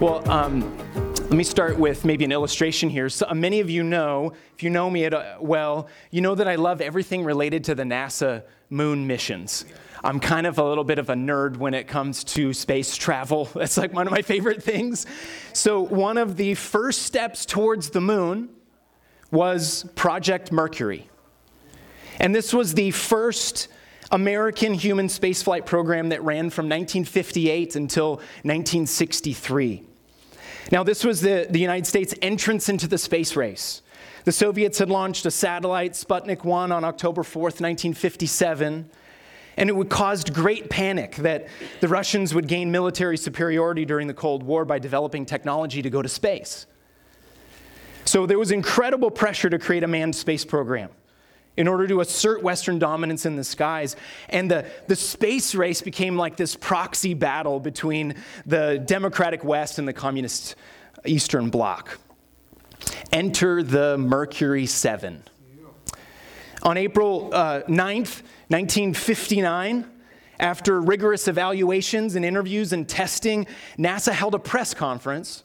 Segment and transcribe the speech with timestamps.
[0.00, 3.10] Well, um, let me start with maybe an illustration here.
[3.10, 6.34] So, uh, many of you know, if you know me at, uh, well, you know
[6.34, 9.66] that I love everything related to the NASA moon missions.
[10.02, 13.44] I'm kind of a little bit of a nerd when it comes to space travel.
[13.54, 15.04] That's like one of my favorite things.
[15.52, 18.48] So, one of the first steps towards the moon
[19.30, 21.10] was Project Mercury.
[22.18, 23.68] And this was the first
[24.10, 28.12] American human spaceflight program that ran from 1958 until
[28.44, 29.88] 1963.
[30.70, 33.82] Now, this was the, the United States' entrance into the space race.
[34.24, 38.88] The Soviets had launched a satellite, Sputnik 1, on October 4th, 1957,
[39.56, 41.48] and it caused great panic that
[41.80, 46.02] the Russians would gain military superiority during the Cold War by developing technology to go
[46.02, 46.66] to space.
[48.04, 50.90] So there was incredible pressure to create a manned space program
[51.56, 53.96] in order to assert Western dominance in the skies.
[54.28, 58.14] And the, the space race became like this proxy battle between
[58.46, 60.54] the democratic West and the communist
[61.04, 61.98] Eastern Bloc.
[63.12, 65.22] Enter the Mercury 7.
[66.62, 69.86] On April uh, 9th, 1959,
[70.38, 73.46] after rigorous evaluations and interviews and testing,
[73.78, 75.44] NASA held a press conference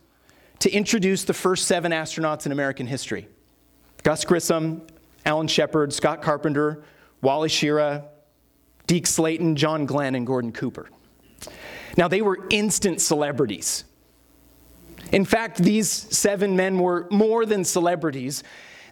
[0.59, 3.28] to introduce the first seven astronauts in American history
[4.03, 4.86] Gus Grissom,
[5.26, 6.84] Alan Shepard, Scott Carpenter,
[7.22, 8.06] Wally Schirra,
[8.88, 10.90] Deke Slayton, John Glenn, and Gordon Cooper.
[11.98, 13.86] Now, they were instant celebrities.
[15.12, 18.44] In fact, these seven men were more than celebrities,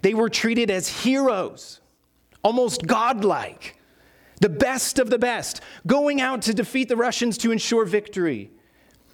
[0.02, 1.80] they were treated as heroes,
[2.44, 3.78] almost godlike,
[4.42, 8.52] the best of the best, going out to defeat the Russians to ensure victory.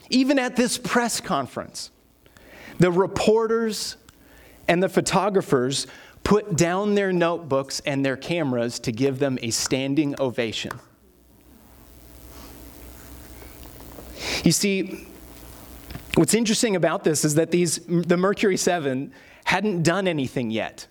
[0.09, 1.91] Even at this press conference,
[2.79, 3.97] the reporters
[4.67, 5.85] and the photographers
[6.23, 10.71] put down their notebooks and their cameras to give them a standing ovation.
[14.43, 15.07] You see,
[16.15, 19.11] what's interesting about this is that these, the Mercury 7
[19.45, 20.87] hadn't done anything yet.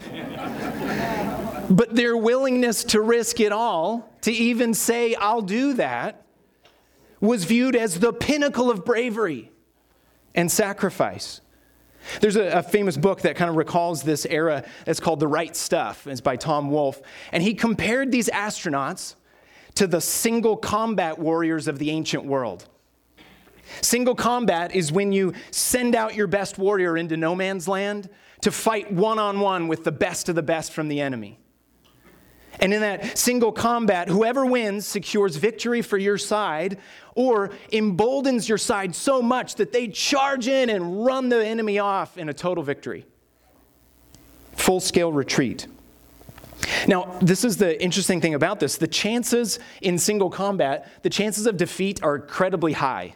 [1.70, 6.24] but their willingness to risk it all, to even say, I'll do that,
[7.20, 9.50] was viewed as the pinnacle of bravery
[10.34, 11.40] and sacrifice.
[12.20, 14.64] There's a, a, famous book that kind of recalls this era.
[14.86, 16.06] It's called The Right Stuff.
[16.06, 17.00] It's by Tom Wolfe.
[17.32, 19.16] And he compared these astronauts
[19.74, 22.66] to the single combat warriors of the ancient world.
[23.82, 28.08] Single combat is when you send out your best warrior into no man's land
[28.40, 31.38] to fight one on one with the best of the best from the enemy.
[32.60, 36.78] And in that single combat, whoever wins secures victory for your side
[37.14, 42.18] or emboldens your side so much that they charge in and run the enemy off
[42.18, 43.06] in a total victory.
[44.52, 45.66] Full scale retreat.
[46.86, 48.76] Now, this is the interesting thing about this.
[48.76, 53.14] The chances in single combat, the chances of defeat are incredibly high.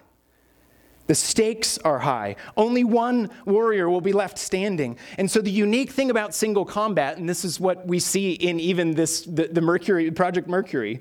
[1.07, 2.37] The stakes are high.
[2.57, 4.97] Only one warrior will be left standing.
[5.19, 8.59] And so the unique thing about single combat, and this is what we see in
[8.59, 11.01] even this the, the Mercury Project Mercury,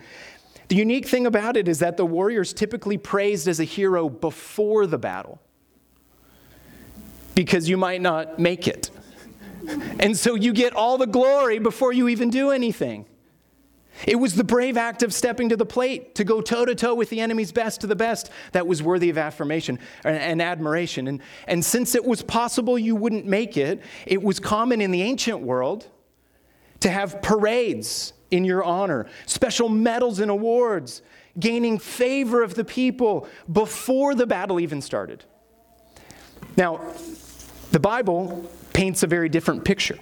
[0.68, 4.10] the unique thing about it is that the warrior is typically praised as a hero
[4.10, 5.42] before the battle.
[7.36, 8.90] Because you might not make it.
[10.00, 13.06] And so you get all the glory before you even do anything.
[14.08, 16.96] It was the brave act of stepping to the plate to go toe to toe
[16.96, 21.08] with the enemy's best to the best that was worthy of affirmation and admiration.
[21.08, 25.02] And, and since it was possible you wouldn't make it, it was common in the
[25.02, 25.88] ancient world
[26.80, 31.02] to have parades in your honor, special medals and awards,
[31.40, 35.24] gaining favor of the people before the battle even started.
[36.58, 36.82] Now,
[37.72, 39.98] the Bible paints a very different picture.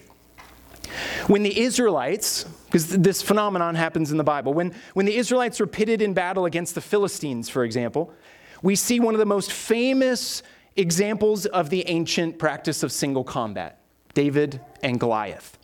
[1.27, 5.67] When the Israelites, because this phenomenon happens in the Bible, when, when the Israelites were
[5.67, 8.13] pitted in battle against the Philistines, for example,
[8.61, 10.41] we see one of the most famous
[10.77, 13.79] examples of the ancient practice of single combat
[14.13, 15.57] David and Goliath.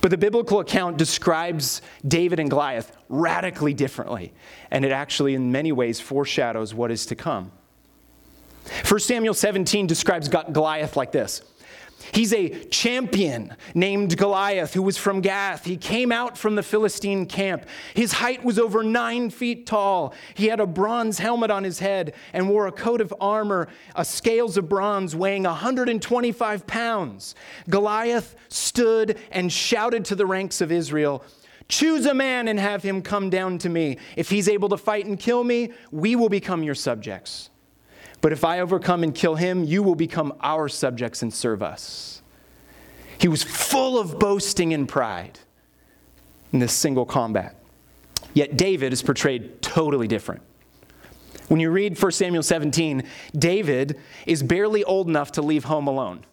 [0.00, 4.32] But the biblical account describes David and Goliath radically differently,
[4.72, 7.52] and it actually, in many ways, foreshadows what is to come.
[8.88, 11.42] 1 Samuel 17 describes Goliath like this
[12.12, 15.64] He's a champion named Goliath who was from Gath.
[15.64, 17.66] He came out from the Philistine camp.
[17.94, 20.14] His height was over nine feet tall.
[20.34, 24.04] He had a bronze helmet on his head and wore a coat of armor, a
[24.04, 27.34] scales of bronze weighing 125 pounds.
[27.68, 31.24] Goliath stood and shouted to the ranks of Israel.
[31.68, 33.98] Choose a man and have him come down to me.
[34.14, 37.50] If he's able to fight and kill me, we will become your subjects.
[38.20, 42.22] But if I overcome and kill him, you will become our subjects and serve us.
[43.18, 45.38] He was full of boasting and pride
[46.52, 47.56] in this single combat.
[48.34, 50.42] Yet David is portrayed totally different.
[51.48, 53.04] When you read 1 Samuel 17,
[53.38, 56.24] David is barely old enough to leave home alone.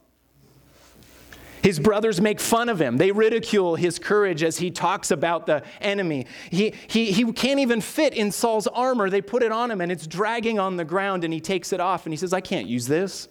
[1.63, 2.98] His brothers make fun of him.
[2.98, 6.27] They ridicule his courage as he talks about the enemy.
[6.51, 9.10] He, he, he can't even fit in Saul's armor.
[9.10, 11.80] They put it on him and it's dragging on the ground and he takes it
[11.80, 13.30] off and he says, I can't use this.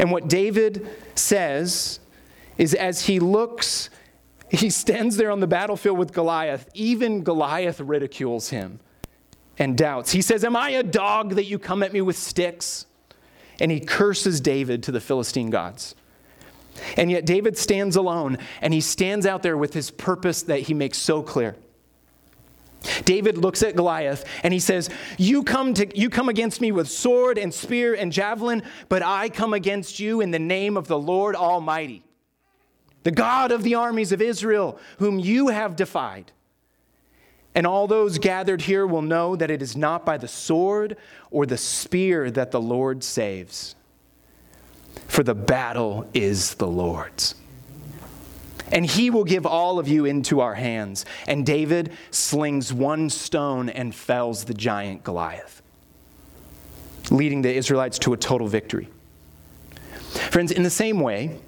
[0.00, 2.00] And what David says
[2.58, 3.88] is as he looks,
[4.50, 6.68] he stands there on the battlefield with Goliath.
[6.74, 8.80] Even Goliath ridicules him
[9.56, 10.10] and doubts.
[10.10, 12.86] He says, Am I a dog that you come at me with sticks?
[13.60, 15.94] And he curses David to the Philistine gods.
[16.96, 20.74] And yet David stands alone and he stands out there with his purpose that he
[20.74, 21.56] makes so clear.
[23.04, 26.88] David looks at Goliath and he says, you come, to, you come against me with
[26.88, 30.98] sword and spear and javelin, but I come against you in the name of the
[30.98, 32.02] Lord Almighty,
[33.02, 36.32] the God of the armies of Israel, whom you have defied.
[37.54, 40.96] And all those gathered here will know that it is not by the sword
[41.30, 43.76] or the spear that the Lord saves,
[45.06, 47.34] for the battle is the Lord's.
[48.72, 51.04] And he will give all of you into our hands.
[51.28, 55.62] And David slings one stone and fells the giant Goliath,
[57.10, 58.88] leading the Israelites to a total victory.
[60.30, 61.38] Friends, in the same way,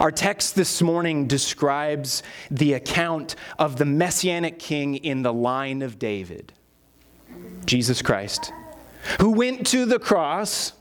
[0.00, 5.98] our text this morning describes the account of the messianic king in the line of
[5.98, 6.52] David,
[7.66, 8.52] Jesus Christ,
[9.20, 10.72] who went to the cross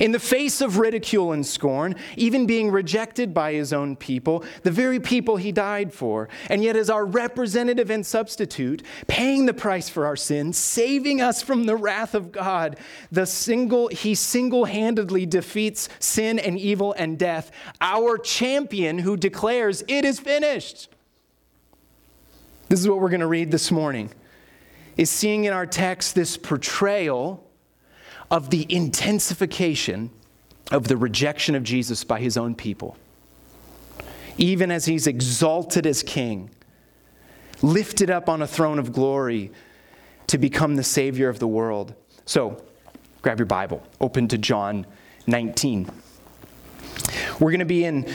[0.00, 4.70] in the face of ridicule and scorn, even being rejected by his own people, the
[4.70, 9.88] very people he died for, and yet as our representative and substitute, paying the price
[9.88, 12.78] for our sins, saving us from the wrath of God,
[13.10, 17.50] the single he single-handedly defeats sin and evil and death,
[17.80, 20.88] our champion who declares it is finished.
[22.68, 24.10] This is what we're going to read this morning.
[24.96, 27.46] Is seeing in our text this portrayal
[28.32, 30.10] of the intensification
[30.70, 32.96] of the rejection of Jesus by his own people.
[34.38, 36.48] Even as he's exalted as king,
[37.60, 39.52] lifted up on a throne of glory
[40.28, 41.94] to become the Savior of the world.
[42.24, 42.62] So,
[43.20, 44.86] grab your Bible, open to John
[45.26, 45.90] 19.
[47.38, 48.10] We're going to be in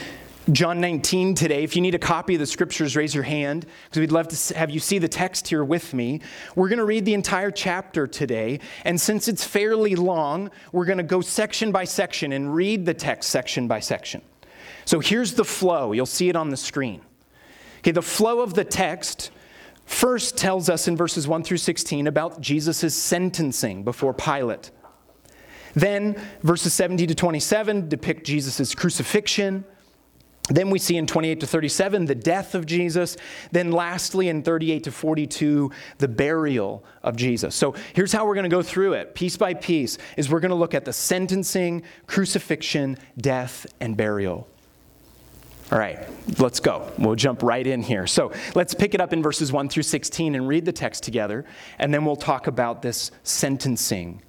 [0.52, 1.62] John 19 today.
[1.62, 4.56] If you need a copy of the scriptures, raise your hand because we'd love to
[4.56, 6.22] have you see the text here with me.
[6.56, 8.60] We're going to read the entire chapter today.
[8.84, 12.94] And since it's fairly long, we're going to go section by section and read the
[12.94, 14.22] text section by section.
[14.86, 15.92] So here's the flow.
[15.92, 17.02] You'll see it on the screen.
[17.80, 19.30] Okay, the flow of the text
[19.84, 24.70] first tells us in verses 1 through 16 about Jesus' sentencing before Pilate.
[25.74, 29.64] Then verses 70 to 27 depict Jesus' crucifixion.
[30.48, 33.16] Then we see in 28 to 37 the death of Jesus.
[33.52, 37.54] Then, lastly, in 38 to 42, the burial of Jesus.
[37.54, 40.50] So, here's how we're going to go through it, piece by piece, is we're going
[40.50, 44.48] to look at the sentencing, crucifixion, death, and burial.
[45.70, 46.08] All right,
[46.38, 46.90] let's go.
[46.96, 48.06] We'll jump right in here.
[48.06, 51.44] So, let's pick it up in verses 1 through 16 and read the text together,
[51.78, 54.22] and then we'll talk about this sentencing.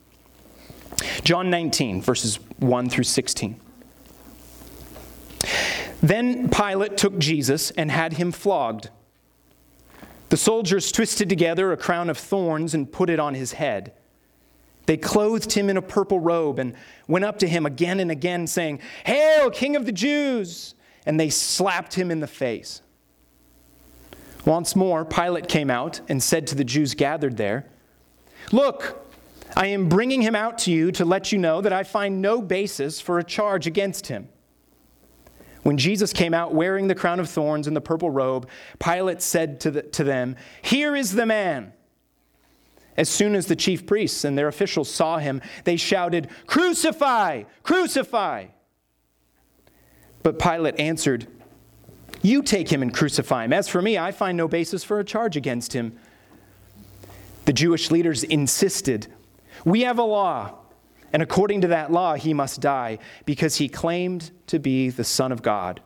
[1.24, 3.60] John 19, verses 1 through 16.
[6.02, 8.90] Then Pilate took Jesus and had him flogged.
[10.30, 13.94] The soldiers twisted together a crown of thorns and put it on his head.
[14.86, 16.76] They clothed him in a purple robe and
[17.08, 20.76] went up to him again and again, saying, Hail, King of the Jews!
[21.06, 22.82] And they slapped him in the face.
[24.46, 27.66] Once more, Pilate came out and said to the Jews gathered there,
[28.52, 29.06] Look,
[29.56, 32.42] I am bringing him out to you to let you know that I find no
[32.42, 34.30] basis for a charge against him.
[35.64, 38.48] When Jesus came out wearing the crown of thorns and the purple robe,
[38.80, 41.74] Pilate said to, the, to them, Here is the man.
[42.96, 47.44] As soon as the chief priests and their officials saw him, they shouted, Crucify!
[47.64, 48.48] Crucify!
[50.22, 51.28] But Pilate answered,
[52.22, 53.54] You take him and crucify him.
[53.54, 55.98] As for me, I find no basis for a charge against him.
[57.46, 59.08] The Jewish leaders insisted,
[59.66, 60.56] We have a law
[61.14, 65.32] and according to that law, he must die because he claimed to be the Son
[65.32, 65.82] of God.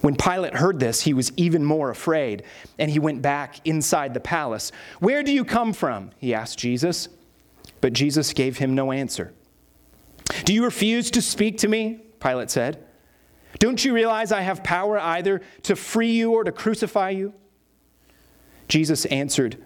[0.00, 2.44] When Pilate heard this, he was even more afraid,
[2.78, 4.72] and he went back inside the palace.
[4.98, 6.10] Where do you come from?
[6.18, 7.08] He asked Jesus.
[7.80, 9.32] But Jesus gave him no answer.
[10.44, 12.00] Do you refuse to speak to me?
[12.20, 12.84] Pilate said.
[13.58, 17.34] Don't you realize I have power either to free you or to crucify you?
[18.68, 19.62] Jesus answered,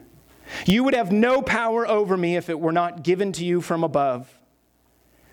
[0.66, 3.84] you would have no power over me if it were not given to you from
[3.84, 4.38] above.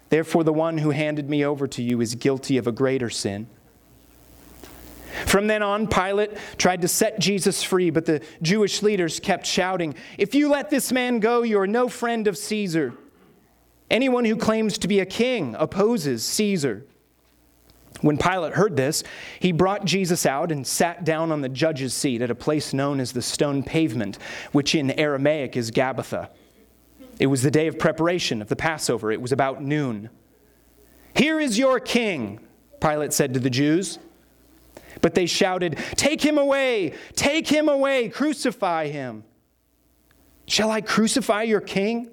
[0.10, 3.48] Therefore, the one who handed me over to you is guilty of a greater sin.
[5.26, 9.96] From then on, Pilate tried to set Jesus free, but the Jewish leaders kept shouting,
[10.18, 12.94] If you let this man go, you are no friend of Caesar.
[13.90, 16.86] Anyone who claims to be a king opposes Caesar.
[18.02, 19.04] When Pilate heard this,
[19.40, 23.00] he brought Jesus out and sat down on the judge's seat at a place known
[23.00, 24.18] as the stone pavement,
[24.52, 26.30] which in Aramaic is Gabbatha.
[27.20, 29.12] It was the day of preparation of the Passover.
[29.12, 30.10] It was about noon.
[31.14, 32.40] Here is your king,
[32.80, 34.00] Pilate said to the Jews.
[35.02, 36.94] But they shouted, Take him away!
[37.16, 38.10] Take him away!
[38.10, 39.24] Crucify him!
[40.48, 42.10] Shall I crucify your king?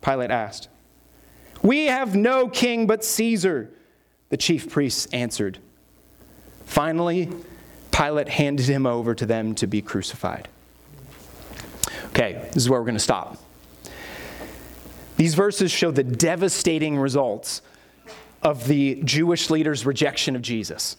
[0.00, 0.68] Pilate asked.
[1.62, 3.70] We have no king but Caesar,
[4.30, 5.58] the chief priests answered.
[6.64, 7.28] Finally,
[7.90, 10.48] Pilate handed him over to them to be crucified.
[12.06, 13.36] Okay, this is where we're going to stop.
[15.16, 17.60] These verses show the devastating results
[18.42, 20.96] of the Jewish leaders' rejection of Jesus.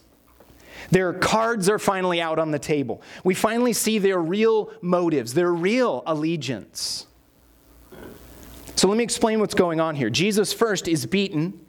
[0.92, 3.02] Their cards are finally out on the table.
[3.24, 7.08] We finally see their real motives, their real allegiance.
[8.76, 10.10] So let me explain what's going on here.
[10.10, 11.60] Jesus first is beaten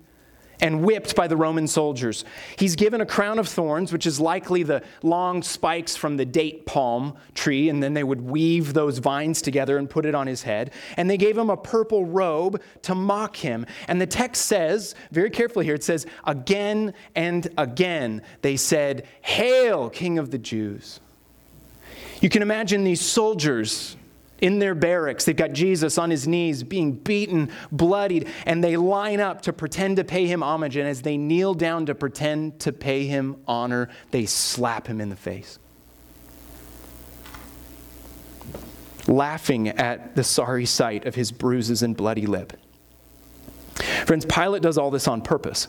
[0.63, 2.25] and whipped by the Roman soldiers.
[2.57, 6.65] He's given a crown of thorns, which is likely the long spikes from the date
[6.65, 10.43] palm tree, and then they would weave those vines together and put it on his
[10.43, 10.73] head.
[10.97, 13.67] And they gave him a purple robe to mock him.
[13.89, 19.91] And the text says, very carefully here, it says, again and again, they said, Hail,
[19.91, 21.01] King of the Jews.
[22.21, 23.97] You can imagine these soldiers
[24.43, 25.25] in their barracks.
[25.25, 29.97] They've got Jesus on his knees, being beaten, bloodied, and they line up to pretend
[29.97, 30.77] to pay him homage.
[30.77, 35.09] And as they kneel down to pretend to pay him honor, they slap him in
[35.09, 35.59] the face.
[39.07, 42.53] Laughing at the sorry sight of his bruises and bloody lip.
[44.07, 45.69] Friends, Pilate does all this on purpose.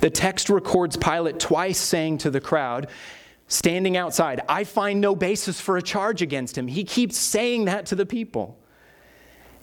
[0.00, 2.88] The text records Pilate twice saying to the crowd,
[3.52, 4.40] standing outside.
[4.48, 6.68] I find no basis for a charge against him.
[6.68, 8.58] He keeps saying that to the people.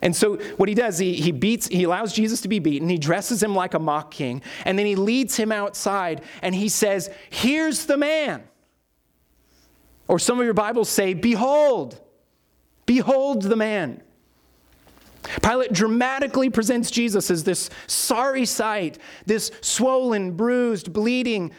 [0.01, 2.97] And so what he does, he, he beats, he allows Jesus to be beaten, he
[2.97, 7.09] dresses him like a mock king, and then he leads him outside and he says,
[7.29, 8.43] Here's the man.
[10.07, 11.99] Or some of your Bibles say, Behold,
[12.85, 14.01] behold the man.
[15.43, 21.51] Pilate dramatically presents Jesus as this sorry sight, this swollen, bruised, bleeding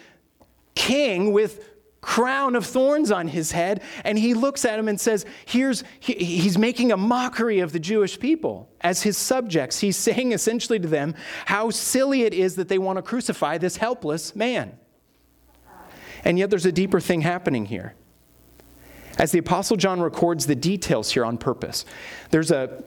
[0.73, 1.70] king with
[2.01, 6.13] crown of thorns on his head, and he looks at him and says, Here's, he,
[6.13, 9.79] he's making a mockery of the Jewish people as his subjects.
[9.79, 11.15] He's saying essentially to them
[11.45, 14.77] how silly it is that they want to crucify this helpless man.
[16.23, 17.95] And yet there's a deeper thing happening here.
[19.17, 21.85] As the Apostle John records the details here on purpose,
[22.31, 22.83] there's a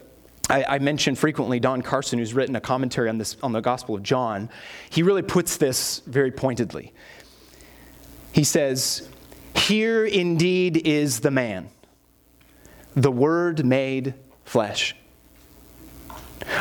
[0.50, 3.94] I, I mention frequently Don Carson, who's written a commentary on this on the Gospel
[3.94, 4.50] of John.
[4.90, 6.92] He really puts this very pointedly.
[8.34, 9.08] He says,
[9.54, 11.68] Here indeed is the man,
[12.96, 14.14] the Word made
[14.44, 14.96] flesh.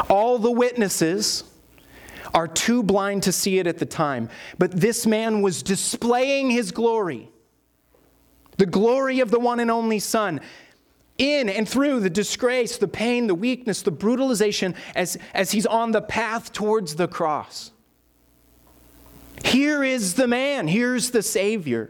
[0.08, 1.44] All the witnesses
[2.32, 6.72] are too blind to see it at the time, but this man was displaying his
[6.72, 7.32] glory,
[8.58, 10.42] the glory of the one and only Son.
[11.18, 15.92] In and through the disgrace, the pain, the weakness, the brutalization, as, as he's on
[15.92, 17.72] the path towards the cross.
[19.44, 21.90] Here is the man, here's the Savior,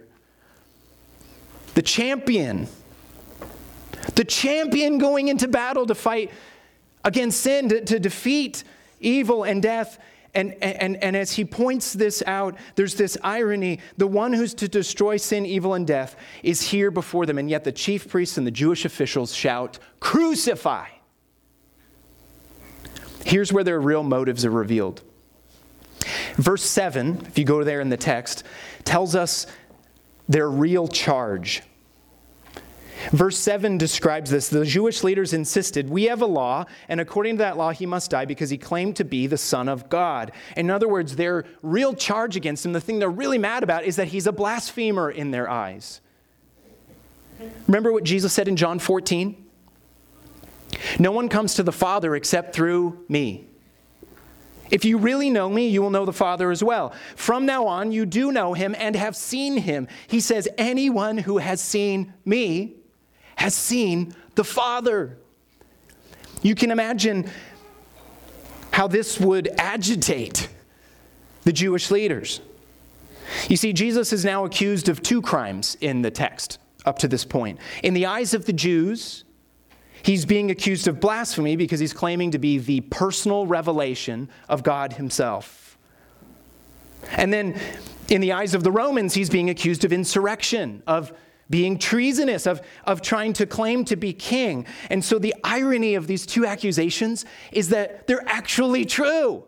[1.75, 2.67] the champion.
[4.15, 6.29] The champion going into battle to fight
[7.03, 8.63] against sin, to, to defeat
[8.99, 9.97] evil and death.
[10.35, 13.79] And, and, and as he points this out, there's this irony.
[13.97, 17.63] The one who's to destroy sin, evil, and death is here before them, and yet
[17.63, 20.87] the chief priests and the Jewish officials shout, Crucify!
[23.25, 25.01] Here's where their real motives are revealed.
[26.35, 28.43] Verse 7, if you go there in the text,
[28.83, 29.47] tells us
[30.27, 31.63] their real charge.
[33.11, 34.47] Verse 7 describes this.
[34.47, 38.11] The Jewish leaders insisted, We have a law, and according to that law, he must
[38.11, 40.31] die because he claimed to be the Son of God.
[40.55, 43.97] In other words, their real charge against him, the thing they're really mad about, is
[43.97, 46.01] that he's a blasphemer in their eyes.
[47.67, 49.43] Remember what Jesus said in John 14?
[50.99, 53.47] No one comes to the Father except through me.
[54.73, 56.95] If you really know me, you will know the Father as well.
[57.15, 59.87] From now on, you do know him and have seen him.
[60.07, 62.73] He says, Anyone who has seen me
[63.35, 65.19] has seen the Father.
[66.41, 67.29] You can imagine
[68.71, 70.49] how this would agitate
[71.43, 72.41] the Jewish leaders.
[73.47, 77.25] You see, Jesus is now accused of two crimes in the text up to this
[77.25, 77.59] point.
[77.83, 79.23] In the eyes of the Jews,
[80.03, 84.93] He's being accused of blasphemy because he's claiming to be the personal revelation of God
[84.93, 85.77] himself.
[87.11, 87.59] And then
[88.09, 91.13] In the eyes of the Romans, he's being accused of insurrection, of
[91.49, 94.65] being treasonous, of, of trying to claim to be king.
[94.89, 99.45] And so the irony of these two accusations is that they're actually true.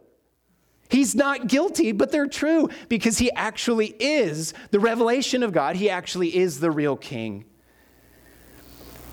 [0.89, 5.75] He's not guilty, but they're true because he actually is the revelation of God.
[5.75, 7.45] He actually is the real king.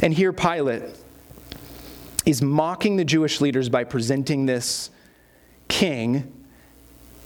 [0.03, 1.02] And here Pilate
[2.25, 4.91] is mocking the Jewish leaders by presenting this
[5.69, 6.33] king,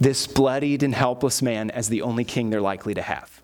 [0.01, 3.43] this bloodied and helpless man, as the only king they're likely to have.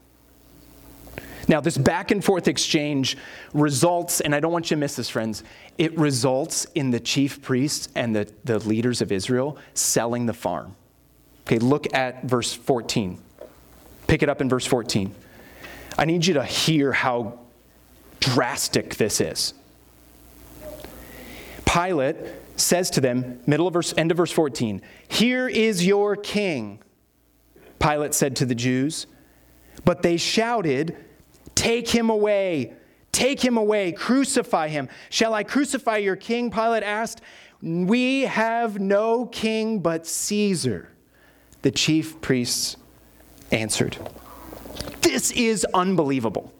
[1.48, 3.16] Now, this back and forth exchange
[3.52, 5.42] results, and I don't want you to miss this, friends,
[5.76, 10.76] it results in the chief priests and the, the leaders of Israel selling the farm.
[11.46, 13.18] Okay, look at verse 14.
[14.06, 15.12] Pick it up in verse 14.
[15.98, 17.40] I need you to hear how
[18.20, 19.54] drastic this is.
[21.72, 22.16] Pilate
[22.56, 26.80] says to them, middle of verse, end of verse 14, Here is your king.
[27.78, 29.06] Pilate said to the Jews,
[29.84, 30.96] but they shouted,
[31.54, 32.74] Take him away,
[33.10, 34.88] take him away, crucify him.
[35.08, 36.50] Shall I crucify your king?
[36.50, 37.20] Pilate asked.
[37.62, 40.90] We have no king but Caesar.
[41.62, 42.76] The chief priests
[43.50, 43.96] answered.
[45.00, 46.52] This is unbelievable.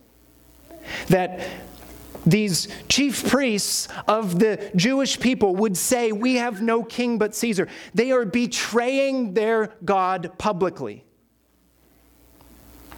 [1.09, 1.41] That
[2.25, 7.69] these chief priests of the Jewish people would say, We have no king but Caesar.
[7.95, 11.05] They are betraying their God publicly,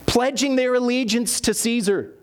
[0.07, 2.15] pledging their allegiance to Caesar,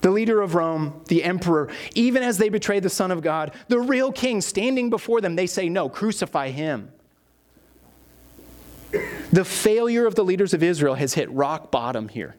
[0.00, 1.70] the leader of Rome, the emperor.
[1.94, 5.46] Even as they betray the Son of God, the real king standing before them, they
[5.46, 6.92] say, No, crucify him.
[9.30, 12.36] The failure of the leaders of Israel has hit rock bottom here.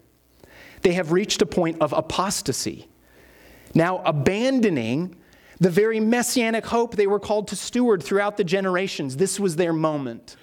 [0.81, 2.88] They have reached a point of apostasy,
[3.73, 5.15] now abandoning
[5.59, 9.17] the very messianic hope they were called to steward throughout the generations.
[9.17, 10.38] This was their moment.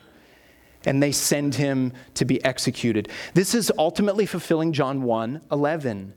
[0.85, 3.09] And they send him to be executed.
[3.35, 6.14] This is ultimately fulfilling John 1 11.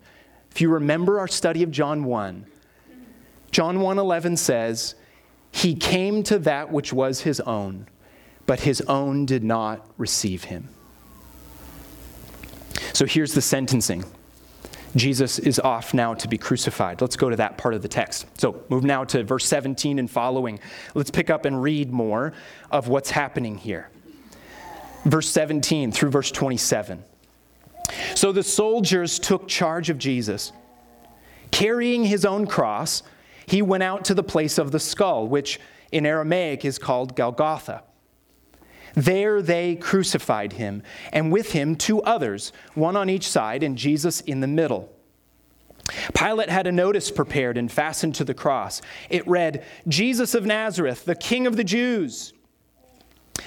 [0.52, 2.46] If you remember our study of John 1,
[3.52, 4.96] John 1 11 says,
[5.52, 7.88] He came to that which was his own
[8.50, 10.70] but his own did not receive him.
[12.94, 14.04] So here's the sentencing.
[14.96, 17.02] Jesus is off now to be crucified.
[17.02, 18.26] Let's go to that part of the text.
[18.40, 20.60] So move now to verse 17 and following.
[20.96, 22.34] Let's pick up and read more
[22.72, 23.90] of what's happening here.
[25.06, 27.04] Verse 17 through verse 27.
[28.16, 30.52] So the soldiers took charge of Jesus.
[31.52, 33.04] Carrying his own cross,
[33.46, 35.60] he went out to the place of the skull, which
[35.92, 37.84] in Aramaic is called Golgotha
[39.06, 40.84] there they crucified him,
[41.14, 44.94] and with him two others, one on each side, and Jesus in the middle.
[46.14, 48.82] Pilate had a notice prepared and fastened to the cross.
[49.10, 52.34] It read, Jesus of Nazareth, the King of the Jews.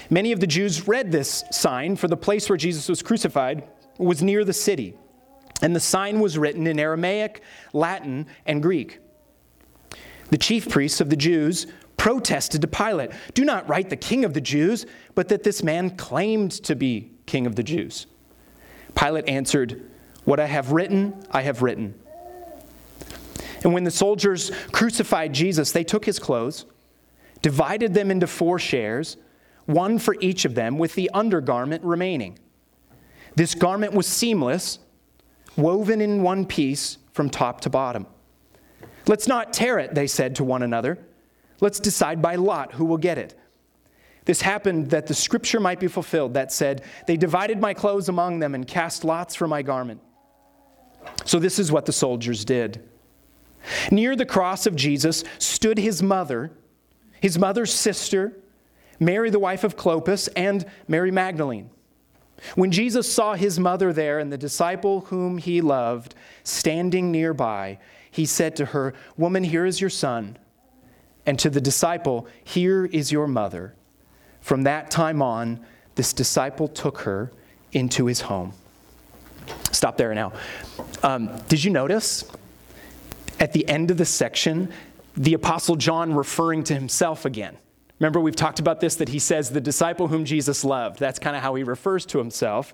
[0.09, 3.63] Many of the Jews read this sign, for the place where Jesus was crucified
[3.97, 4.95] was near the city.
[5.61, 8.99] And the sign was written in Aramaic, Latin, and Greek.
[10.29, 11.67] The chief priests of the Jews
[12.03, 14.85] protested to Pilate, Do not write the king of the Jews,
[15.15, 18.07] but that this man claimed to be king of the Jews.
[18.93, 19.89] Pilate answered,
[20.25, 21.97] What I have written, I have written.
[23.63, 26.65] And when the soldiers crucified Jesus, they took his clothes,
[27.41, 29.15] divided them into four shares,
[29.65, 32.37] one for each of them, with the undergarment remaining.
[33.35, 34.79] This garment was seamless,
[35.55, 38.07] woven in one piece from top to bottom.
[39.07, 40.99] Let's not tear it, they said to one another.
[41.59, 43.39] Let's decide by lot who will get it.
[44.25, 48.39] This happened that the scripture might be fulfilled that said, They divided my clothes among
[48.39, 50.01] them and cast lots for my garment.
[51.25, 52.87] So this is what the soldiers did.
[53.91, 56.51] Near the cross of Jesus stood his mother,
[57.21, 58.37] his mother's sister,
[58.99, 61.69] Mary, the wife of Clopas, and Mary Magdalene.
[62.55, 67.79] When Jesus saw his mother there and the disciple whom he loved standing nearby,
[68.11, 70.37] he said to her, Woman, here is your son
[71.25, 73.75] and to the disciple, Here is your mother.
[74.41, 77.31] From that time on, this disciple took her
[77.71, 78.53] into his home.
[79.71, 80.33] Stop there now.
[81.01, 82.29] Um, did you notice
[83.39, 84.71] at the end of the section,
[85.15, 87.57] the Apostle John referring to himself again?
[87.99, 90.99] Remember, we've talked about this that he says, the disciple whom Jesus loved.
[90.99, 92.73] That's kind of how he refers to himself.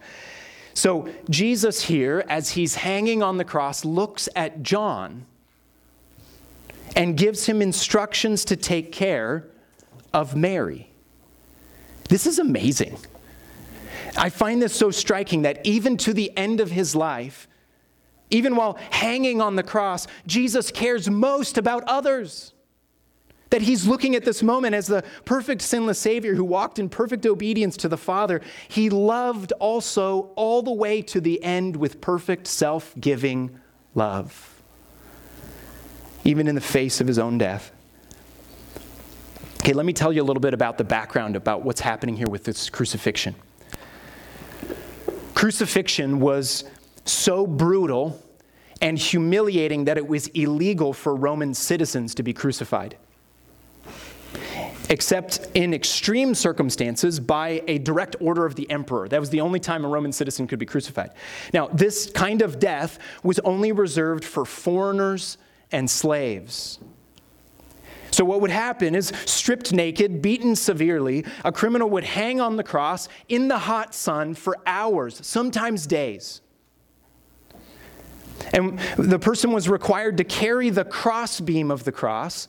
[0.74, 5.26] So, Jesus here, as he's hanging on the cross, looks at John
[7.00, 9.48] and gives him instructions to take care
[10.14, 10.92] of Mary.
[12.10, 12.98] This is amazing.
[14.18, 17.48] I find this so striking that even to the end of his life,
[18.32, 22.52] even while hanging on the cross, Jesus cares most about others.
[23.50, 27.26] That he's looking at this moment as the perfect sinless Savior who walked in perfect
[27.26, 28.42] obedience to the Father.
[28.68, 33.58] He loved also all the way to the end with perfect self giving
[33.96, 34.49] love,
[36.24, 37.72] even in the face of his own death.
[39.62, 42.30] Okay, let me tell you a little bit about the background about what's happening here
[42.30, 43.36] with this crucifixion.
[45.34, 46.64] Crucifixion was
[47.06, 48.22] so brutal
[48.82, 52.96] and humiliating that it was illegal for Roman citizens to be crucified
[54.90, 59.08] except in extreme circumstances by a direct order of the emperor.
[59.08, 61.12] That was the only time a Roman citizen could be crucified.
[61.54, 65.38] Now, this kind of death was only reserved for foreigners
[65.72, 66.80] and slaves.
[68.12, 72.64] So, what would happen is, stripped naked, beaten severely, a criminal would hang on the
[72.64, 76.42] cross in the hot sun for hours, sometimes days.
[78.54, 82.48] And the person was required to carry the crossbeam of the cross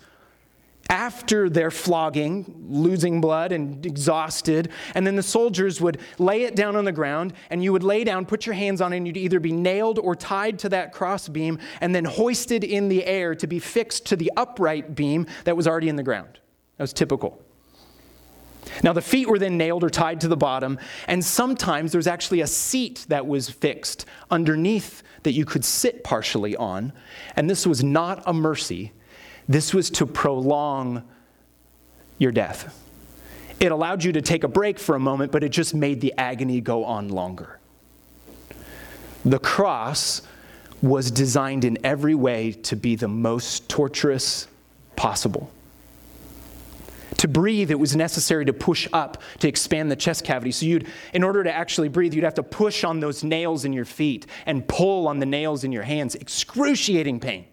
[0.91, 6.75] after their flogging, losing blood and exhausted, and then the soldiers would lay it down
[6.75, 9.17] on the ground, and you would lay down, put your hands on it, and you'd
[9.17, 13.47] either be nailed or tied to that crossbeam, and then hoisted in the air to
[13.47, 16.41] be fixed to the upright beam that was already in the ground.
[16.77, 17.41] That was typical.
[18.83, 22.41] Now, the feet were then nailed or tied to the bottom, and sometimes there's actually
[22.41, 26.93] a seat that was fixed underneath that you could sit partially on,
[27.37, 28.93] and this was not a mercy
[29.51, 31.03] this was to prolong
[32.19, 32.73] your death.
[33.59, 36.15] It allowed you to take a break for a moment, but it just made the
[36.17, 37.59] agony go on longer.
[39.25, 40.23] The cross
[40.81, 44.47] was designed in every way to be the most torturous
[44.95, 45.51] possible.
[47.17, 50.53] To breathe, it was necessary to push up to expand the chest cavity.
[50.53, 53.73] So you'd, in order to actually breathe, you'd have to push on those nails in
[53.73, 56.15] your feet and pull on the nails in your hands.
[56.15, 57.47] Excruciating pain.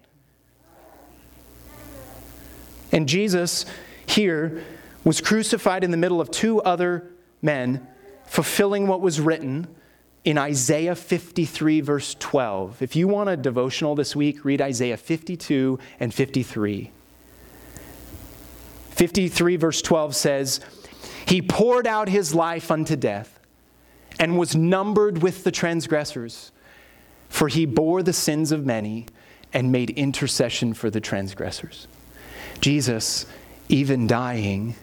[2.92, 3.66] And Jesus
[4.06, 4.64] here
[5.04, 7.10] was crucified in the middle of two other
[7.42, 7.86] men,
[8.24, 9.66] fulfilling what was written
[10.24, 12.82] in Isaiah 53, verse 12.
[12.82, 16.90] If you want a devotional this week, read Isaiah 52 and 53.
[18.90, 20.60] 53, verse 12 says,
[21.26, 23.38] He poured out his life unto death
[24.18, 26.50] and was numbered with the transgressors,
[27.28, 29.06] for he bore the sins of many
[29.52, 31.86] and made intercession for the transgressors.
[32.60, 33.26] Jesus,
[33.68, 34.74] even dying,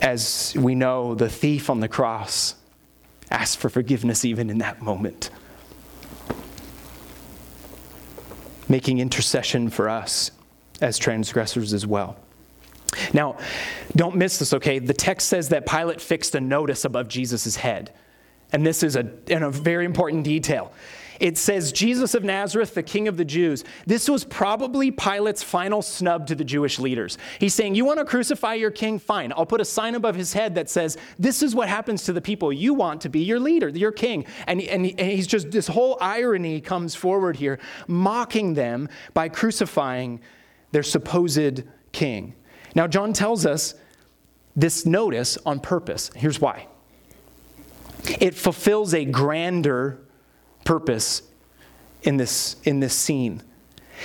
[0.00, 2.54] as we know, the thief on the cross
[3.30, 5.30] asked for forgiveness even in that moment,
[8.68, 10.30] making intercession for us
[10.80, 12.16] as transgressors as well.
[13.12, 13.38] Now,
[13.96, 14.78] don't miss this, okay?
[14.78, 17.92] The text says that Pilate fixed a notice above Jesus' head.
[18.52, 20.72] And this is a, and a very important detail.
[21.24, 23.64] It says, Jesus of Nazareth, the King of the Jews.
[23.86, 27.16] This was probably Pilate's final snub to the Jewish leaders.
[27.40, 28.98] He's saying, You want to crucify your king?
[28.98, 29.32] Fine.
[29.34, 32.20] I'll put a sign above his head that says, This is what happens to the
[32.20, 34.26] people you want to be your leader, your king.
[34.46, 37.58] And, and, and he's just, this whole irony comes forward here,
[37.88, 40.20] mocking them by crucifying
[40.72, 42.34] their supposed king.
[42.74, 43.72] Now, John tells us
[44.54, 46.10] this notice on purpose.
[46.14, 46.66] Here's why
[48.20, 50.03] it fulfills a grander
[50.64, 51.22] purpose
[52.02, 53.42] in this, in this scene.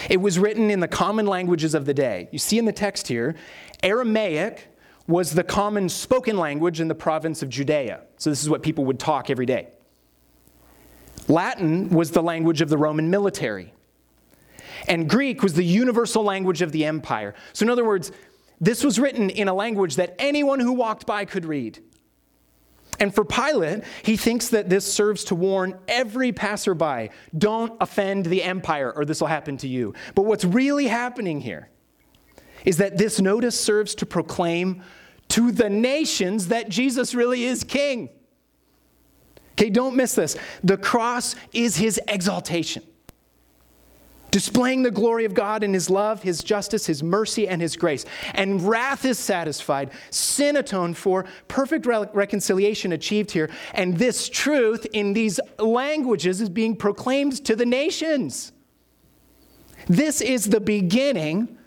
[0.10, 2.30] It was written in the common languages of the day.
[2.32, 3.36] You see in the text here,
[3.84, 4.68] Aramaic
[5.08, 8.02] was the common spoken language in the province of Judea.
[8.18, 9.70] So this is what people would talk every day.
[11.28, 13.74] Latin was the language of the Roman military.
[14.88, 17.36] And Greek was the universal language of the empire.
[17.54, 18.12] So, in other words,
[18.62, 21.80] this was written in a language that anyone who walked by could read.
[23.00, 28.44] And for Pilate, he thinks that this serves to warn every passerby don't offend the
[28.44, 29.94] empire or this will happen to you.
[30.16, 31.70] But what's really happening here
[32.66, 34.84] is that this notice serves to proclaim
[35.30, 38.10] to the nations that Jesus really is king.
[39.54, 40.36] Okay, don't miss this.
[40.64, 42.84] The cross is his exaltation
[44.32, 48.06] displaying the glory of God in his love, his justice, his mercy, and his grace.
[48.34, 53.50] And wrath is satisfied, sin atoned for, perfect re- reconciliation achieved here.
[53.74, 58.52] And this truth in these languages is being proclaimed to the nations.
[59.88, 61.58] This is the beginning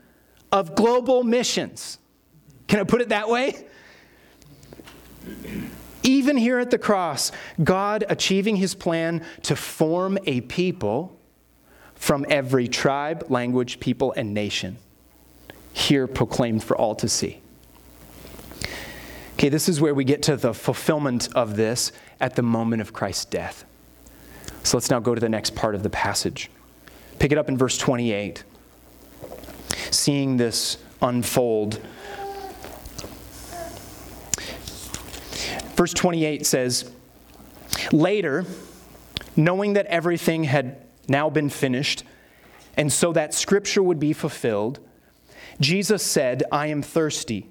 [0.53, 1.99] of global missions.
[2.69, 3.67] Can I put it that way?
[6.03, 11.19] Even here at the cross, God achieving his plan to form a people
[12.03, 14.77] from every tribe, language, people, and nation,
[15.73, 17.41] here proclaimed for all to see.
[19.35, 22.93] Okay, this is where we get to the fulfillment of this at the moment of
[22.93, 23.65] Christ's death.
[24.65, 26.51] So let's now go to the next part of the passage.
[27.21, 28.43] Pick it up in verse 28.
[29.93, 31.81] Seeing this unfold.
[35.77, 36.91] Verse 28 says,
[37.93, 38.45] Later,
[39.37, 42.05] knowing that everything had now been finished,
[42.77, 44.81] and so that scripture would be fulfilled,
[45.61, 47.49] Jesus said, I am thirsty.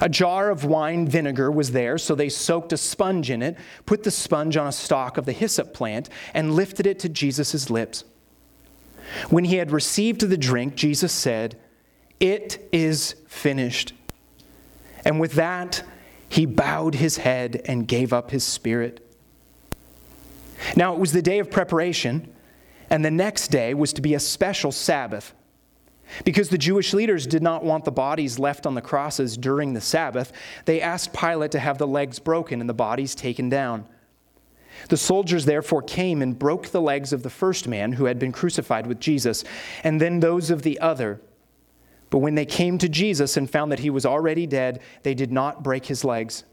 [0.00, 4.02] A jar of wine vinegar was there, so they soaked a sponge in it, put
[4.02, 8.04] the sponge on a stalk of the hyssop plant, and lifted it to Jesus' lips.
[9.30, 11.56] When he had received the drink, Jesus said,
[12.20, 13.94] It is finished.
[15.04, 15.82] And with that,
[16.28, 19.07] he bowed his head and gave up his spirit.
[20.76, 22.32] Now it was the day of preparation,
[22.90, 25.34] and the next day was to be a special Sabbath.
[26.24, 29.80] Because the Jewish leaders did not want the bodies left on the crosses during the
[29.80, 30.32] Sabbath,
[30.64, 33.86] they asked Pilate to have the legs broken and the bodies taken down.
[34.88, 38.32] The soldiers therefore came and broke the legs of the first man who had been
[38.32, 39.44] crucified with Jesus,
[39.84, 41.20] and then those of the other.
[42.10, 45.32] But when they came to Jesus and found that he was already dead, they did
[45.32, 46.44] not break his legs.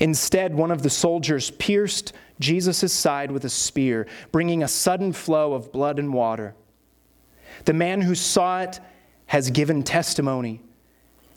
[0.00, 5.54] Instead, one of the soldiers pierced Jesus' side with a spear, bringing a sudden flow
[5.54, 6.54] of blood and water.
[7.64, 8.80] The man who saw it
[9.26, 10.60] has given testimony,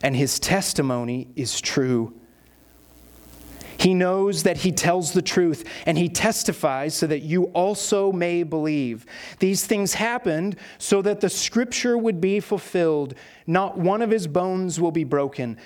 [0.04, 2.14] and his testimony is true.
[3.78, 8.44] He knows that he tells the truth, and he testifies so that you also may
[8.44, 9.08] believe.
[9.40, 13.16] These things happened so that the scripture would be fulfilled.
[13.48, 15.58] Not one of his bones will be broken.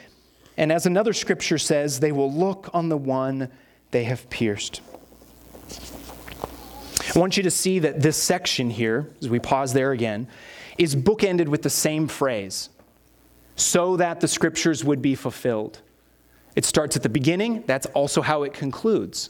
[0.58, 3.50] And as another scripture says, they will look on the one
[3.92, 4.82] they have pierced.
[7.16, 10.28] I want you to see that this section here, as we pause there again,
[10.78, 12.70] is bookended with the same phrase
[13.56, 15.82] so that the scriptures would be fulfilled.
[16.56, 19.30] It starts at the beginning, that's also how it concludes.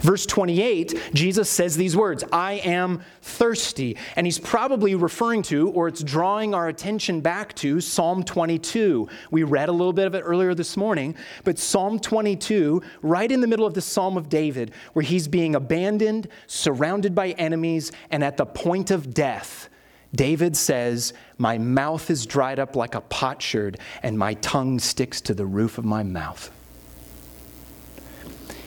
[0.00, 3.96] Verse 28, Jesus says these words I am thirsty.
[4.16, 9.08] And he's probably referring to, or it's drawing our attention back to, Psalm 22.
[9.30, 13.40] We read a little bit of it earlier this morning, but Psalm 22, right in
[13.40, 18.24] the middle of the Psalm of David, where he's being abandoned, surrounded by enemies, and
[18.24, 19.68] at the point of death.
[20.14, 25.34] David says, My mouth is dried up like a potsherd, and my tongue sticks to
[25.34, 26.50] the roof of my mouth.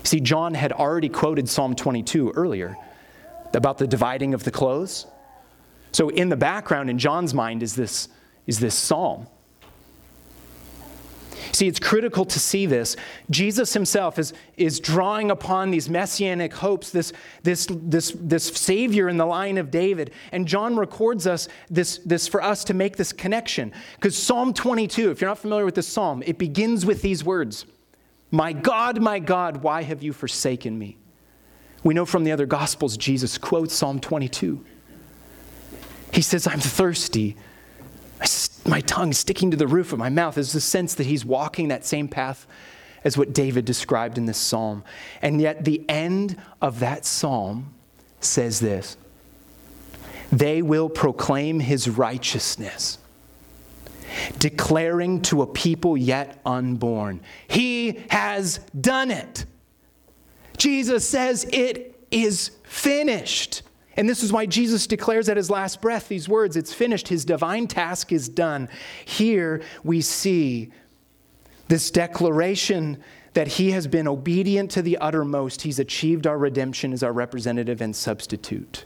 [0.03, 2.77] See, John had already quoted Psalm 22 earlier
[3.53, 5.07] about the dividing of the clothes.
[5.91, 8.09] So, in the background, in John's mind, is this,
[8.47, 9.27] is this psalm.
[11.51, 12.95] See, it's critical to see this.
[13.29, 17.13] Jesus himself is, is drawing upon these messianic hopes, this,
[17.43, 20.11] this, this, this Savior in the line of David.
[20.31, 23.71] And John records us this, this for us to make this connection.
[23.95, 27.65] Because Psalm 22, if you're not familiar with this psalm, it begins with these words
[28.33, 30.97] My God, my God, why have you forsaken me?
[31.83, 34.65] We know from the other Gospels, Jesus quotes Psalm 22.
[36.11, 37.37] He says, I'm thirsty
[38.65, 41.67] my tongue sticking to the roof of my mouth is the sense that he's walking
[41.67, 42.47] that same path
[43.03, 44.83] as what David described in this psalm.
[45.21, 47.73] And yet, the end of that psalm
[48.21, 48.95] says this
[50.31, 52.97] They will proclaim his righteousness,
[54.39, 59.45] declaring to a people yet unborn, He has done it.
[60.57, 63.63] Jesus says, It is finished.
[63.95, 67.07] And this is why Jesus declares at his last breath these words It's finished.
[67.07, 68.69] His divine task is done.
[69.05, 70.71] Here we see
[71.67, 75.63] this declaration that he has been obedient to the uttermost.
[75.63, 78.85] He's achieved our redemption as our representative and substitute.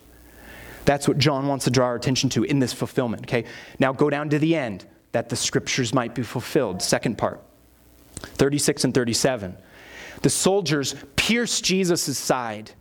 [0.85, 3.23] That's what John wants to draw our attention to in this fulfillment.
[3.23, 3.43] Okay,
[3.77, 6.81] now go down to the end that the scriptures might be fulfilled.
[6.81, 7.41] Second part
[8.15, 9.57] 36 and 37.
[10.21, 12.71] The soldiers pierced Jesus' side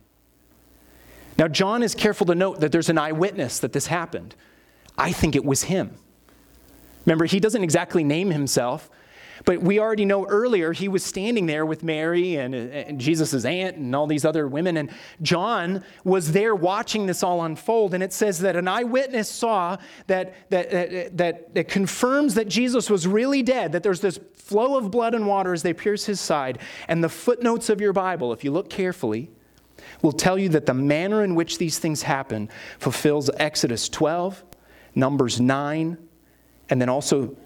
[1.37, 4.35] now, John is careful to note that there's an eyewitness that this happened.
[4.97, 5.93] I think it was him.
[7.05, 8.89] Remember, he doesn't exactly name himself,
[9.47, 13.77] but we already know earlier he was standing there with Mary and, and Jesus' aunt
[13.77, 14.75] and all these other women.
[14.75, 14.89] And
[15.21, 17.93] John was there watching this all unfold.
[17.93, 22.89] And it says that an eyewitness saw that, that, that, that, that confirms that Jesus
[22.89, 26.19] was really dead, that there's this flow of blood and water as they pierce his
[26.19, 26.59] side.
[26.89, 29.31] And the footnotes of your Bible, if you look carefully,
[30.01, 34.43] will tell you that the manner in which these things happen fulfills Exodus 12,
[34.93, 35.97] Numbers 9,
[36.69, 37.37] and then also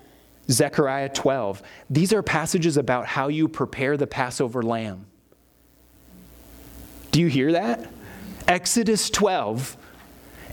[0.50, 1.62] Zechariah 12.
[1.90, 5.06] These are passages about how you prepare the Passover lamb.
[7.12, 7.90] Do you hear that?
[8.48, 9.78] Exodus 12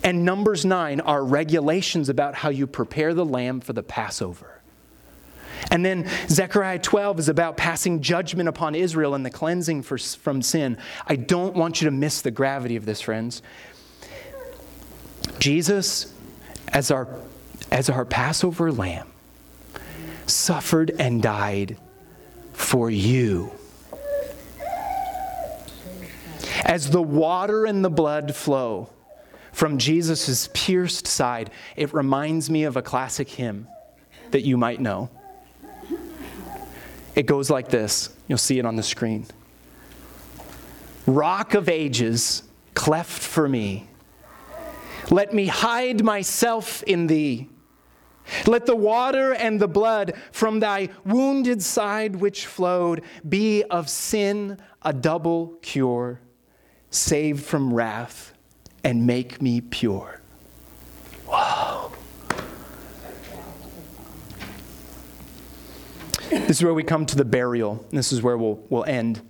[0.04, 4.60] and Numbers 9 are regulations about how you prepare the lamb for the Passover.
[5.70, 10.40] And then Zechariah 12 is about passing judgment upon Israel and the cleansing for, from
[10.40, 10.78] sin.
[11.06, 13.42] I don't want you to miss the gravity of this, friends.
[15.38, 16.12] Jesus,
[16.68, 17.08] as our,
[17.70, 19.08] as our Passover lamb,
[20.28, 21.76] suffered and died
[22.52, 23.52] for you.
[26.64, 28.90] As the water and the blood flow
[29.52, 33.66] from Jesus' pierced side, it reminds me of a classic hymn
[34.30, 35.08] that you might know.
[37.14, 38.10] It goes like this.
[38.28, 39.26] You'll see it on the screen.
[41.06, 42.42] Rock of ages,
[42.74, 43.88] cleft for me.
[45.10, 47.48] Let me hide myself in thee.
[48.46, 54.58] Let the water and the blood from thy wounded side which flowed be of sin
[54.82, 56.20] a double cure,
[56.90, 58.32] save from wrath
[58.84, 60.20] and make me pure.
[61.26, 61.92] Wow.
[66.30, 67.84] This is where we come to the burial.
[67.90, 69.20] This is where we'll, we'll end.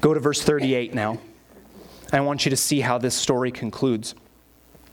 [0.00, 1.18] Go to verse 38 now.
[2.12, 4.14] I want you to see how this story concludes.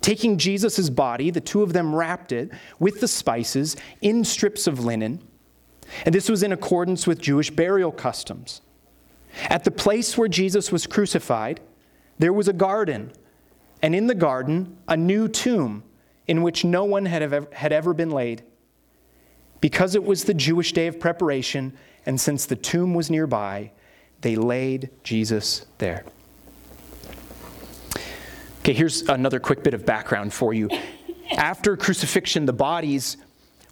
[0.00, 4.84] Taking Jesus' body, the two of them wrapped it with the spices in strips of
[4.84, 5.22] linen.
[6.06, 8.62] And this was in accordance with Jewish burial customs.
[9.44, 11.60] At the place where Jesus was crucified,
[12.18, 13.12] there was a garden,
[13.82, 15.82] and in the garden, a new tomb
[16.26, 18.42] in which no one had ever, had ever been laid.
[19.60, 23.72] Because it was the Jewish day of preparation, and since the tomb was nearby,
[24.20, 26.04] they laid Jesus there.
[28.60, 30.68] Okay, here's another quick bit of background for you.
[31.36, 33.16] After crucifixion, the bodies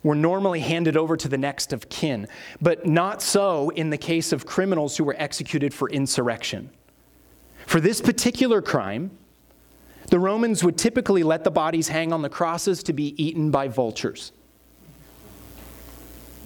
[0.03, 2.27] were normally handed over to the next of kin,
[2.62, 6.70] but not so in the case of criminals who were executed for insurrection.
[7.66, 9.11] For this particular crime,
[10.09, 13.68] the Romans would typically let the bodies hang on the crosses to be eaten by
[13.68, 14.33] vultures,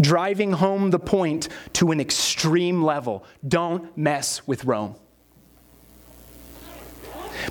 [0.00, 3.24] driving home the point to an extreme level.
[3.46, 4.96] Don't mess with Rome.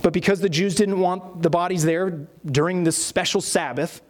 [0.02, 4.02] But because the Jews didn't want the bodies there during this special Sabbath,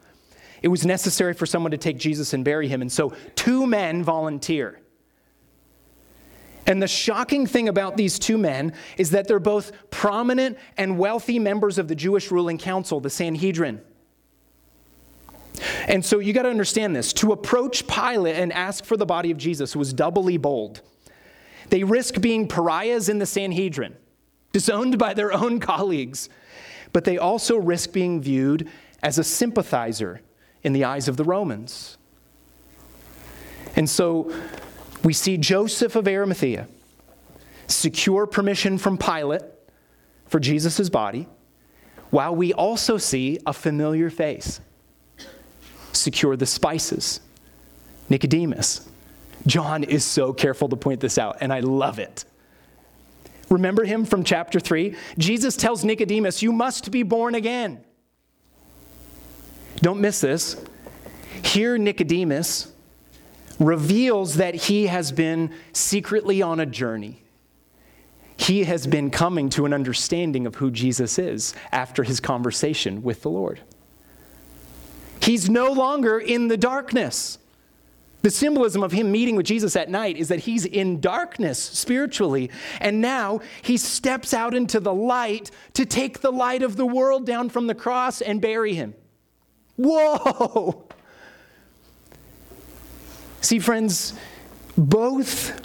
[0.62, 2.82] it was necessary for someone to take Jesus and bury him.
[2.82, 4.80] And so two men volunteer.
[6.67, 11.39] And the shocking thing about these two men is that they're both prominent and wealthy
[11.39, 13.82] members of the Jewish ruling council, the Sanhedrin.
[15.88, 17.12] And so you got to understand this.
[17.13, 20.82] To approach Pilate and ask for the body of Jesus was doubly bold.
[21.70, 23.96] They risk being pariahs in the Sanhedrin
[24.51, 26.29] disowned by their own colleagues,
[26.93, 28.69] but they also risk being viewed
[29.01, 30.21] as a sympathizer
[30.63, 31.97] in the eyes of the Romans.
[33.75, 34.33] And so
[35.03, 36.67] we see Joseph of Arimathea
[37.67, 39.43] secure permission from Pilate
[40.27, 41.27] for Jesus' body,
[42.09, 44.59] while we also see a familiar face
[45.93, 47.21] secure the spices.
[48.09, 48.89] Nicodemus.
[49.47, 52.25] John is so careful to point this out, and I love it.
[53.51, 54.95] Remember him from chapter 3?
[55.17, 57.83] Jesus tells Nicodemus, You must be born again.
[59.77, 60.63] Don't miss this.
[61.43, 62.71] Here, Nicodemus
[63.59, 67.21] reveals that he has been secretly on a journey.
[68.37, 73.21] He has been coming to an understanding of who Jesus is after his conversation with
[73.21, 73.59] the Lord.
[75.21, 77.37] He's no longer in the darkness.
[78.21, 82.51] The symbolism of him meeting with Jesus at night is that he's in darkness spiritually,
[82.79, 87.25] and now he steps out into the light to take the light of the world
[87.25, 88.93] down from the cross and bury him.
[89.75, 90.88] Whoa!
[93.41, 94.13] See, friends,
[94.77, 95.60] both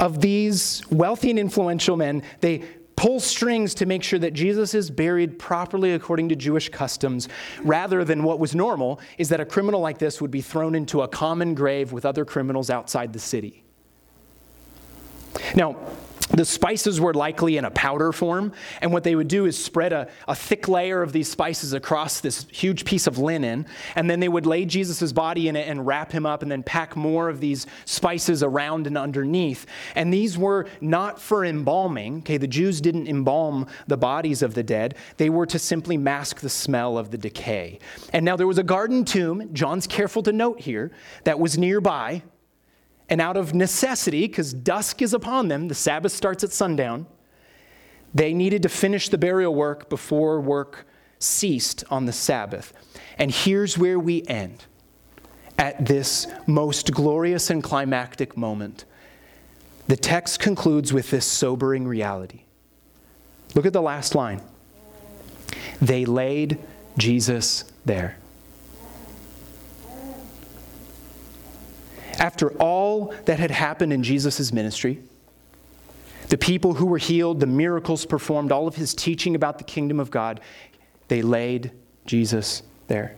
[0.00, 2.64] of these wealthy and influential men, they
[2.98, 7.28] pull strings to make sure that Jesus is buried properly according to Jewish customs,
[7.62, 11.02] rather than what was normal is that a criminal like this would be thrown into
[11.02, 13.62] a common grave with other criminals outside the city.
[15.54, 15.76] Now,
[16.30, 19.92] the spices were likely in a powder form, and what they would do is spread
[19.92, 23.66] a, a thick layer of these spices across this huge piece of linen,
[23.96, 26.62] and then they would lay Jesus' body in it and wrap him up, and then
[26.62, 29.66] pack more of these spices around and underneath.
[29.94, 32.18] And these were not for embalming.
[32.18, 36.40] Okay, the Jews didn't embalm the bodies of the dead, they were to simply mask
[36.40, 37.78] the smell of the decay.
[38.12, 40.90] And now there was a garden tomb, John's careful to note here,
[41.24, 42.22] that was nearby
[43.08, 47.06] and out of necessity, because dusk is upon them, the Sabbath starts at sundown,
[48.14, 50.86] they needed to finish the burial work before work
[51.18, 52.72] ceased on the Sabbath.
[53.18, 54.64] And here's where we end.
[55.58, 58.84] at this most glorious and climactic moment,
[59.88, 62.42] the text concludes with this sobering reality.
[63.54, 64.40] Look at the last line.
[65.80, 66.58] They laid
[66.96, 68.16] Jesus there.
[72.18, 75.00] After all that had happened in Jesus' ministry,
[76.28, 79.98] the people who were healed, the miracles performed, all of his teaching about the kingdom
[79.98, 80.40] of God,
[81.08, 81.70] they laid
[82.06, 83.16] Jesus there.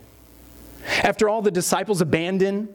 [1.03, 2.73] After all the disciples abandoned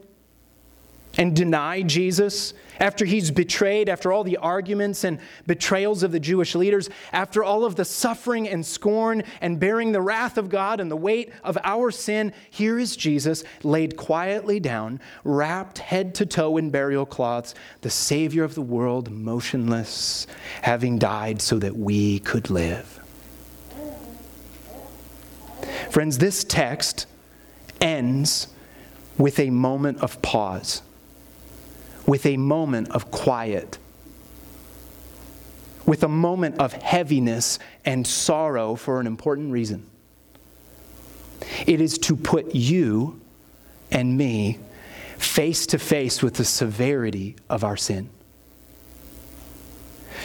[1.17, 6.53] and deny Jesus, after he's betrayed, after all the arguments and betrayals of the Jewish
[6.53, 10.91] leaders, after all of the suffering and scorn and bearing the wrath of God and
[10.91, 16.57] the weight of our sin, here is Jesus laid quietly down, wrapped head to toe
[16.57, 20.27] in burial cloths, the Savior of the world, motionless,
[20.61, 22.99] having died so that we could live.
[25.89, 27.07] Friends, this text
[27.81, 28.49] ends
[29.17, 30.83] with a moment of pause
[32.07, 33.77] with a moment of quiet,
[35.85, 39.87] with a moment of heaviness and sorrow for an important reason.
[41.67, 43.21] It is to put you
[43.91, 44.57] and me
[45.17, 48.09] face to face with the severity of our sin.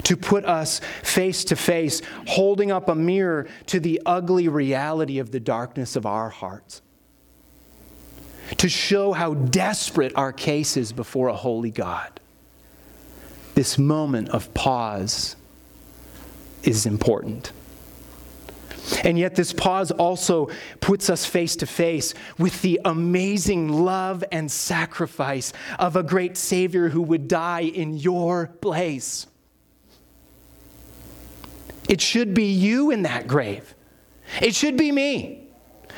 [0.04, 5.32] To put us face to face, holding up a mirror to the ugly reality of
[5.32, 6.80] the darkness of our hearts
[8.58, 12.20] to show how desperate our case is before a holy God.
[13.54, 15.36] This moment of pause
[16.62, 17.52] is important.
[19.04, 20.48] And yet, this pause also
[20.80, 26.88] puts us face to face with the amazing love and sacrifice of a great Savior
[26.88, 29.26] who would die in your place.
[31.88, 33.74] It should be you in that grave,
[34.40, 35.41] it should be me.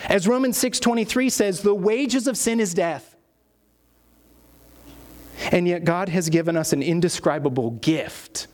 [0.09, 3.17] As Romans 6:23 says, the wages of sin is death.
[5.51, 8.47] And yet God has given us an indescribable gift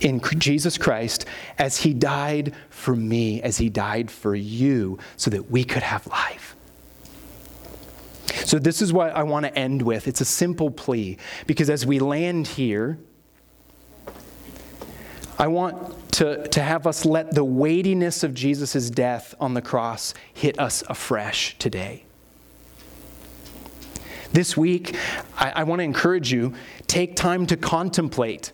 [0.00, 1.26] in Jesus Christ
[1.58, 6.06] as he died for me, as he died for you so that we could have
[6.06, 6.56] life.
[8.44, 10.08] So this is what I want to end with.
[10.08, 12.98] It's a simple plea because as we land here,
[15.40, 20.12] I want to, to have us let the weightiness of Jesus' death on the cross
[20.34, 22.04] hit us afresh today.
[24.34, 24.94] This week,
[25.38, 26.52] I, I want to encourage you
[26.88, 28.52] take time to contemplate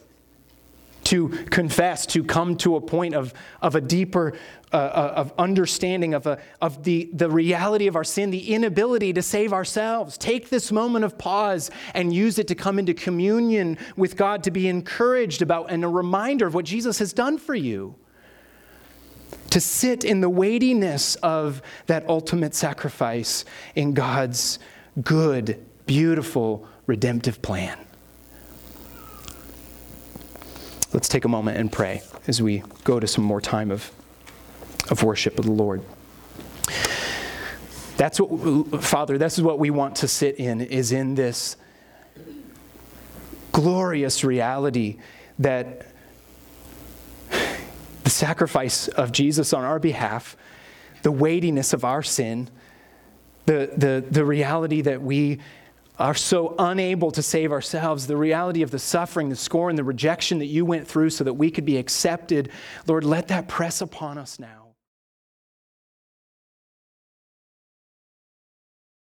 [1.07, 3.33] to confess, to come to a point of,
[3.63, 4.33] of a deeper
[4.73, 9.13] uh, uh, of understanding of, a, of the, the reality of our sin, the inability
[9.13, 10.19] to save ourselves.
[10.19, 14.51] Take this moment of pause and use it to come into communion with God, to
[14.51, 17.95] be encouraged about and a reminder of what Jesus has done for you.
[19.51, 23.45] To sit in the weightiness of that ultimate sacrifice
[23.77, 24.59] in God's
[25.01, 27.86] good, beautiful, redemptive plan.
[30.97, 33.93] Let's take a moment and pray as we go to some more time of,
[34.91, 35.83] of worship of the Lord.
[37.99, 41.59] That's what, Father, this is what we want to sit in, is in this
[43.53, 44.97] glorious reality
[45.39, 45.87] that
[48.05, 50.35] the sacrifice of Jesus on our behalf,
[51.03, 52.49] the weightiness of our sin,
[53.45, 55.41] the, the, the reality that we
[55.99, 60.39] are so unable to save ourselves, the reality of the suffering, the scorn, the rejection
[60.39, 62.51] that you went through so that we could be accepted,
[62.87, 64.66] Lord, let that press upon us now.